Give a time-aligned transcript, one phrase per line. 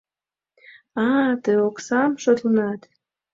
[1.03, 2.81] А-а-а, тый оксам шолыштынат...